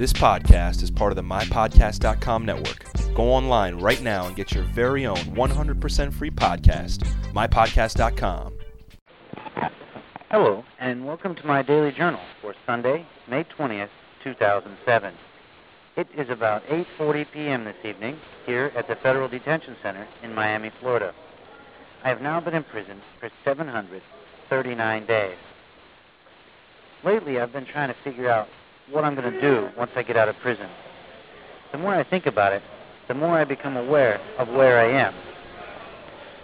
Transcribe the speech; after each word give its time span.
This 0.00 0.14
podcast 0.14 0.82
is 0.82 0.90
part 0.90 1.12
of 1.12 1.16
the 1.16 1.22
MyPodcast.com 1.22 2.46
network. 2.46 2.86
Go 3.14 3.24
online 3.24 3.78
right 3.82 4.00
now 4.00 4.26
and 4.26 4.34
get 4.34 4.50
your 4.50 4.64
very 4.64 5.04
own 5.04 5.18
100% 5.18 6.12
free 6.14 6.30
podcast, 6.30 7.06
MyPodcast.com. 7.34 8.54
Hello, 10.30 10.64
and 10.78 11.06
welcome 11.06 11.34
to 11.34 11.46
my 11.46 11.60
daily 11.60 11.92
journal 11.92 12.22
for 12.40 12.54
Sunday, 12.64 13.06
May 13.28 13.44
20th, 13.44 13.90
2007. 14.24 15.14
It 15.98 16.08
is 16.16 16.30
about 16.30 16.64
8:40 16.64 17.26
p.m. 17.34 17.64
this 17.64 17.76
evening 17.84 18.18
here 18.46 18.72
at 18.74 18.88
the 18.88 18.96
Federal 19.02 19.28
Detention 19.28 19.76
Center 19.82 20.08
in 20.22 20.34
Miami, 20.34 20.70
Florida. 20.80 21.12
I 22.02 22.08
have 22.08 22.22
now 22.22 22.40
been 22.40 22.54
in 22.54 22.64
prison 22.64 23.02
for 23.20 23.28
739 23.44 25.04
days. 25.04 25.36
Lately, 27.04 27.38
I've 27.38 27.52
been 27.52 27.66
trying 27.66 27.88
to 27.88 27.96
figure 28.02 28.30
out 28.30 28.48
what 28.90 29.04
I'm 29.04 29.14
going 29.14 29.32
to 29.32 29.40
do 29.40 29.68
once 29.76 29.90
I 29.96 30.02
get 30.02 30.16
out 30.16 30.28
of 30.28 30.36
prison. 30.38 30.68
The 31.72 31.78
more 31.78 31.94
I 31.94 32.04
think 32.04 32.26
about 32.26 32.52
it, 32.52 32.62
the 33.08 33.14
more 33.14 33.38
I 33.38 33.44
become 33.44 33.76
aware 33.76 34.20
of 34.38 34.48
where 34.48 34.78
I 34.78 34.90
am. 34.90 35.14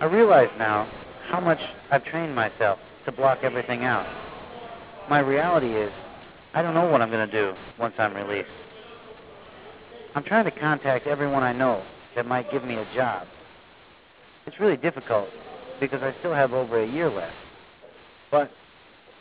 I 0.00 0.04
realize 0.06 0.50
now 0.58 0.88
how 1.28 1.40
much 1.40 1.60
I've 1.90 2.04
trained 2.04 2.34
myself 2.34 2.78
to 3.04 3.12
block 3.12 3.38
everything 3.42 3.84
out. 3.84 4.06
My 5.08 5.20
reality 5.20 5.72
is, 5.72 5.92
I 6.54 6.62
don't 6.62 6.74
know 6.74 6.88
what 6.88 7.02
I'm 7.02 7.10
going 7.10 7.28
to 7.28 7.32
do 7.32 7.54
once 7.78 7.94
I'm 7.98 8.14
released. 8.14 8.48
I'm 10.14 10.24
trying 10.24 10.44
to 10.44 10.50
contact 10.50 11.06
everyone 11.06 11.42
I 11.42 11.52
know 11.52 11.82
that 12.14 12.26
might 12.26 12.50
give 12.50 12.64
me 12.64 12.74
a 12.74 12.86
job. 12.94 13.26
It's 14.46 14.58
really 14.58 14.76
difficult 14.76 15.28
because 15.80 16.02
I 16.02 16.14
still 16.20 16.32
have 16.32 16.52
over 16.52 16.80
a 16.80 16.86
year 16.86 17.10
left. 17.10 17.34
But 18.30 18.50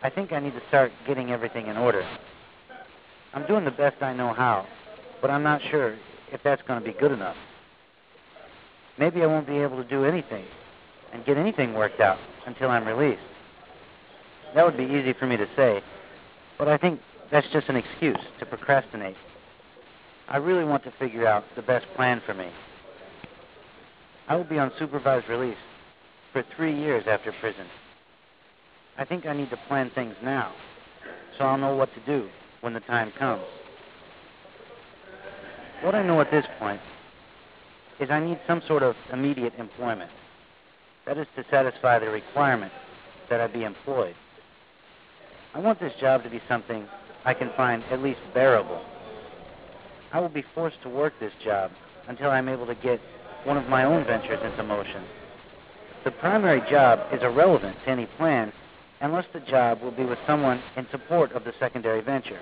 I 0.02 0.10
think 0.10 0.32
I 0.32 0.40
need 0.40 0.54
to 0.54 0.62
start 0.68 0.92
getting 1.06 1.32
everything 1.32 1.68
in 1.68 1.78
order. 1.78 2.08
I'm 3.36 3.46
doing 3.48 3.66
the 3.66 3.72
best 3.72 4.02
I 4.02 4.14
know 4.14 4.34
how, 4.34 4.66
but 5.22 5.30
I'm 5.30 5.44
not 5.44 5.62
sure 5.70 5.98
if 6.32 6.42
that's 6.42 6.62
going 6.62 6.82
to 6.82 6.86
be 6.86 6.98
good 6.98 7.12
enough. 7.12 7.36
Maybe 8.98 9.22
I 9.24 9.26
won't 9.26 9.46
be 9.46 9.58
able 9.58 9.76
to 9.76 9.84
do 9.84 10.06
anything 10.06 10.46
and 11.12 11.26
get 11.26 11.36
anything 11.36 11.74
worked 11.74 12.00
out 12.00 12.18
until 12.48 12.70
I'm 12.72 12.88
released. 12.88 13.22
That 14.56 14.66
would 14.66 14.78
be 14.78 14.86
easy 14.86 15.12
for 15.12 15.28
me 15.28 15.36
to 15.36 15.48
say, 15.54 15.84
but 16.58 16.70
I 16.70 16.78
think 16.78 17.02
that's 17.30 17.48
just 17.52 17.68
an 17.68 17.76
excuse 17.76 18.18
to 18.40 18.46
procrastinate. 18.46 19.18
I 20.30 20.38
really 20.38 20.64
want 20.64 20.86
to 20.86 20.92
figure 20.92 21.28
out 21.28 21.44
the 21.58 21.62
best 21.62 21.86
plan 21.94 22.22
for 22.26 22.34
me. 22.34 22.48
I 24.30 24.38
will 24.38 24.46
be 24.46 24.60
on 24.60 24.72
supervised 24.80 25.28
release 25.28 25.58
for 26.32 26.42
three 26.56 26.74
years 26.74 27.04
after 27.06 27.34
prison. 27.42 27.66
I 28.98 29.04
think 29.04 29.26
I 29.26 29.34
need 29.34 29.50
to 29.50 29.58
plan 29.68 29.92
things 29.94 30.16
now 30.24 30.54
so 31.38 31.44
I'll 31.44 31.58
know 31.58 31.76
what 31.76 31.94
to 31.96 32.00
do 32.06 32.30
when 32.66 32.74
the 32.74 32.80
time 32.80 33.12
comes. 33.12 33.44
What 35.84 35.94
I 35.94 36.02
know 36.02 36.20
at 36.20 36.32
this 36.32 36.48
point 36.58 36.82
is 38.00 38.10
I 38.10 38.20
need 38.20 38.40
some 38.48 38.64
sort 38.68 38.82
of 38.82 38.96
immediate 39.14 39.54
employment. 39.60 40.10
That 41.06 41.20
is 41.20 41.28
to 41.36 41.46
satisfy 41.52 42.00
the 42.00 42.10
requirement 42.10 42.74
that 43.30 43.40
I 43.40 43.46
be 43.46 43.64
employed. 43.64 44.16
I 45.54 45.60
want 45.60 45.80
this 45.80 45.94
job 46.02 46.24
to 46.24 46.30
be 46.30 46.42
something 46.50 46.88
I 47.24 47.36
can 47.36 47.52
find 47.56 47.84
at 47.92 48.02
least 48.02 48.20
bearable. 48.34 48.84
I 50.12 50.20
will 50.20 50.30
be 50.30 50.44
forced 50.56 50.82
to 50.82 50.90
work 50.90 51.14
this 51.20 51.34
job 51.44 51.70
until 52.08 52.32
I'm 52.32 52.50
able 52.50 52.66
to 52.66 52.76
get 52.76 53.00
one 53.44 53.58
of 53.58 53.70
my 53.70 53.84
own 53.84 54.06
ventures 54.06 54.40
into 54.44 54.64
motion. 54.64 55.04
The 56.04 56.12
primary 56.12 56.62
job 56.68 57.14
is 57.14 57.22
irrelevant 57.22 57.78
to 57.86 57.92
any 57.92 58.08
plan 58.18 58.52
unless 59.02 59.26
the 59.34 59.40
job 59.40 59.82
will 59.82 59.92
be 59.92 60.06
with 60.06 60.20
someone 60.26 60.62
in 60.78 60.88
support 60.90 61.32
of 61.34 61.44
the 61.44 61.54
secondary 61.60 62.02
venture. 62.02 62.40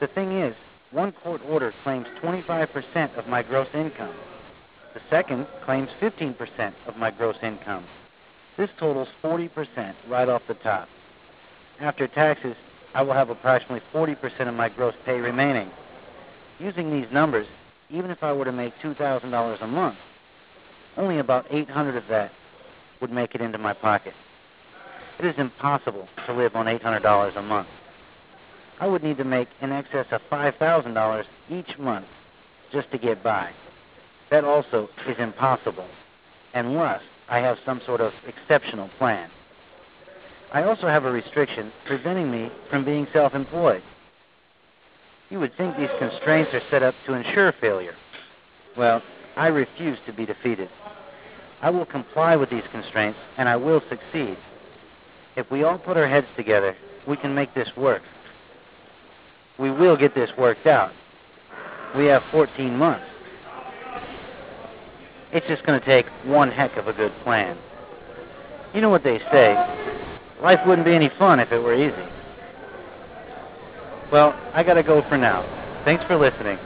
The 0.00 0.06
thing 0.06 0.32
is, 0.40 0.54
one 0.90 1.12
court 1.12 1.40
order 1.48 1.72
claims 1.82 2.06
25% 2.22 3.16
of 3.16 3.26
my 3.26 3.42
gross 3.42 3.68
income. 3.74 4.14
The 4.94 5.00
second 5.08 5.46
claims 5.64 5.88
15% 6.00 6.72
of 6.86 6.96
my 6.96 7.10
gross 7.10 7.36
income. 7.42 7.84
This 8.58 8.68
totals 8.78 9.08
40% 9.22 9.94
right 10.08 10.28
off 10.28 10.42
the 10.46 10.54
top. 10.54 10.88
After 11.80 12.06
taxes, 12.06 12.56
I 12.94 13.02
will 13.02 13.14
have 13.14 13.30
approximately 13.30 13.80
40% 13.94 14.48
of 14.48 14.54
my 14.54 14.68
gross 14.68 14.94
pay 15.06 15.18
remaining. 15.20 15.70
Using 16.58 16.90
these 16.90 17.10
numbers, 17.10 17.46
even 17.88 18.10
if 18.10 18.22
I 18.22 18.32
were 18.32 18.44
to 18.44 18.52
make 18.52 18.74
$2,000 18.82 19.62
a 19.62 19.66
month, 19.66 19.96
only 20.96 21.18
about 21.18 21.46
800 21.50 21.96
of 21.96 22.06
that 22.08 22.32
would 23.00 23.10
make 23.10 23.34
it 23.34 23.40
into 23.40 23.58
my 23.58 23.72
pocket. 23.72 24.12
It 25.18 25.26
is 25.26 25.34
impossible 25.38 26.08
to 26.26 26.32
live 26.32 26.56
on 26.56 26.66
$800 26.66 27.36
a 27.36 27.42
month. 27.42 27.68
I 28.80 28.86
would 28.86 29.02
need 29.02 29.18
to 29.18 29.24
make 29.24 29.48
in 29.60 29.70
excess 29.70 30.06
of 30.10 30.20
$5,000 30.30 31.24
each 31.50 31.78
month 31.78 32.06
just 32.72 32.90
to 32.90 32.98
get 32.98 33.22
by. 33.22 33.52
That 34.30 34.44
also 34.44 34.88
is 35.06 35.16
impossible 35.18 35.86
unless 36.54 37.02
I 37.28 37.38
have 37.38 37.58
some 37.64 37.80
sort 37.86 38.00
of 38.00 38.12
exceptional 38.26 38.88
plan. 38.98 39.30
I 40.52 40.64
also 40.64 40.86
have 40.86 41.04
a 41.04 41.12
restriction 41.12 41.72
preventing 41.86 42.30
me 42.30 42.50
from 42.68 42.84
being 42.84 43.06
self 43.12 43.34
employed. 43.34 43.82
You 45.30 45.40
would 45.40 45.56
think 45.56 45.76
these 45.76 45.88
constraints 45.98 46.52
are 46.52 46.60
set 46.70 46.82
up 46.82 46.94
to 47.06 47.14
ensure 47.14 47.52
failure. 47.52 47.94
Well, 48.76 49.02
I 49.36 49.46
refuse 49.46 49.98
to 50.06 50.12
be 50.12 50.26
defeated. 50.26 50.68
I 51.62 51.70
will 51.70 51.86
comply 51.86 52.36
with 52.36 52.50
these 52.50 52.64
constraints 52.70 53.18
and 53.38 53.48
I 53.48 53.56
will 53.56 53.80
succeed. 53.88 54.36
If 55.36 55.50
we 55.50 55.62
all 55.62 55.78
put 55.78 55.96
our 55.96 56.08
heads 56.08 56.26
together, 56.36 56.76
we 57.06 57.16
can 57.16 57.34
make 57.34 57.54
this 57.54 57.68
work. 57.76 58.02
We 59.58 59.70
will 59.70 59.96
get 59.96 60.14
this 60.14 60.30
worked 60.36 60.66
out. 60.66 60.92
We 61.96 62.06
have 62.06 62.22
14 62.30 62.76
months. 62.76 63.04
It's 65.32 65.46
just 65.46 65.64
going 65.64 65.80
to 65.80 65.86
take 65.86 66.06
one 66.24 66.50
heck 66.50 66.76
of 66.76 66.88
a 66.88 66.92
good 66.92 67.12
plan. 67.22 67.56
You 68.74 68.80
know 68.80 68.90
what 68.90 69.04
they 69.04 69.18
say 69.30 69.54
life 70.42 70.58
wouldn't 70.66 70.84
be 70.84 70.94
any 70.94 71.10
fun 71.18 71.40
if 71.40 71.52
it 71.52 71.58
were 71.58 71.74
easy. 71.74 72.08
Well, 74.10 74.38
I 74.52 74.62
got 74.62 74.74
to 74.74 74.82
go 74.82 75.02
for 75.08 75.16
now. 75.16 75.42
Thanks 75.84 76.04
for 76.04 76.16
listening. 76.16 76.58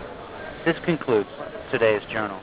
This 0.64 0.76
concludes 0.84 1.28
today's 1.70 2.02
journal. 2.10 2.40